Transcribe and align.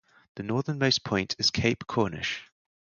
The 0.33 0.41
northernmost 0.41 1.03
point 1.03 1.35
is 1.37 1.51
Cape 1.51 1.85
Cornish. 1.85 2.49